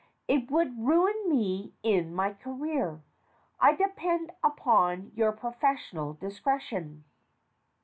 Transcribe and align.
It 0.27 0.49
would 0.49 0.79
ruin 0.79 1.29
me 1.29 1.75
in 1.83 2.15
my 2.15 2.33
career. 2.33 3.01
I 3.59 3.75
depend 3.75 4.31
upon 4.43 5.11
your 5.13 5.31
professional 5.31 6.13
discretion. 6.13 7.03